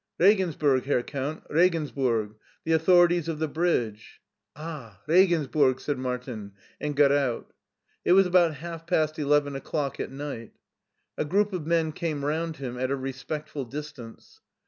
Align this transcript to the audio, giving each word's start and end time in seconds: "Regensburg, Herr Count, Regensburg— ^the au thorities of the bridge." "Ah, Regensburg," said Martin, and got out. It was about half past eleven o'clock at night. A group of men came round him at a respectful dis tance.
"Regensburg, 0.17 0.85
Herr 0.85 1.03
Count, 1.03 1.43
Regensburg— 1.47 2.33
^the 2.65 2.73
au 2.73 2.79
thorities 2.79 3.27
of 3.27 3.37
the 3.37 3.47
bridge." 3.47 4.19
"Ah, 4.55 4.99
Regensburg," 5.05 5.79
said 5.79 5.99
Martin, 5.99 6.53
and 6.79 6.95
got 6.95 7.11
out. 7.11 7.53
It 8.03 8.13
was 8.13 8.25
about 8.25 8.55
half 8.55 8.87
past 8.87 9.19
eleven 9.19 9.55
o'clock 9.55 9.99
at 9.99 10.11
night. 10.11 10.53
A 11.19 11.23
group 11.25 11.53
of 11.53 11.67
men 11.67 11.91
came 11.91 12.25
round 12.25 12.57
him 12.57 12.79
at 12.79 12.89
a 12.89 12.95
respectful 12.95 13.63
dis 13.63 13.91
tance. 13.91 14.39